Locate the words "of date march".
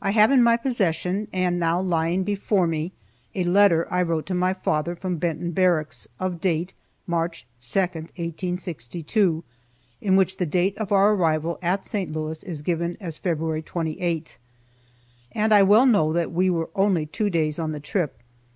6.18-7.46